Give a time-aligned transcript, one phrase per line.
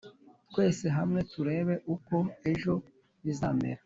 [0.49, 2.15] twese hamwe turebe uko
[2.51, 2.73] ejo
[3.23, 3.79] bizamera